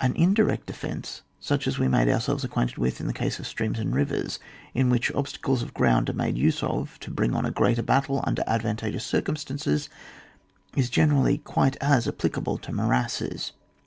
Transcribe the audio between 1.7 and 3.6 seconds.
we made ourselves acquainted with in the case of